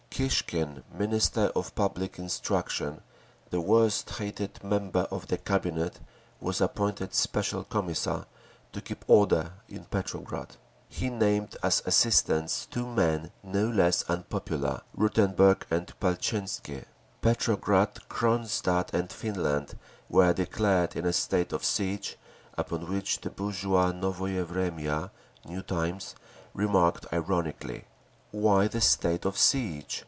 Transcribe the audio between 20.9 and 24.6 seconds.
in a state of siege—upon which the bourgeois Novoye